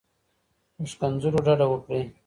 [0.77, 2.03] له ښکنځلو ډډه وکړئ.